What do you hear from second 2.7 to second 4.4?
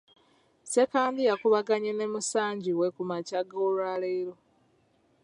we ku makya g’olwaleero.